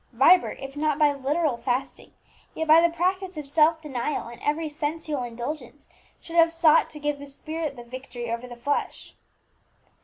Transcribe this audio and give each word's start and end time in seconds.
Vibert, 0.13 0.57
if 0.59 0.75
not 0.75 0.97
by 0.97 1.13
literal 1.13 1.57
fasting, 1.57 2.11
yet 2.55 2.67
by 2.67 2.81
the 2.81 2.89
practice 2.89 3.37
of 3.37 3.45
self 3.45 3.79
denial 3.83 4.29
in 4.29 4.41
every 4.41 4.67
sensual 4.67 5.21
indulgence, 5.21 5.87
should 6.19 6.37
have 6.37 6.51
sought 6.51 6.89
to 6.89 6.99
give 6.99 7.19
the 7.19 7.27
spirit 7.27 7.75
the 7.75 7.83
victory 7.83 8.31
over 8.31 8.47
the 8.47 8.55
flesh. 8.55 9.13